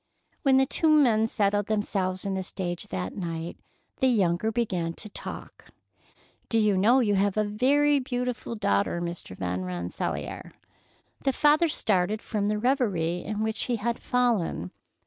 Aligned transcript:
When 0.41 0.57
the 0.57 0.65
two 0.65 0.89
men 0.89 1.27
settled 1.27 1.67
themselves 1.67 2.25
in 2.25 2.33
the 2.33 2.41
stage 2.41 2.87
that 2.87 3.15
night, 3.15 3.59
the 3.99 4.07
younger 4.07 4.51
began 4.51 4.93
to 4.93 5.09
talk: 5.09 5.65
"Do 6.49 6.57
you 6.57 6.75
know 6.75 7.01
you 7.01 7.13
have 7.13 7.37
a 7.37 7.43
very 7.43 7.99
beautiful 7.99 8.55
daughter, 8.55 8.99
Mr. 8.99 9.37
Van 9.37 9.63
Rensselaer?" 9.63 10.53
The 11.21 11.33
father 11.33 11.69
started 11.69 12.19
from 12.19 12.47
the 12.47 12.57
reverie 12.57 13.23
into 13.23 13.43
which 13.43 13.65
he 13.65 13.75
had 13.75 13.99
fallen. 13.99 14.71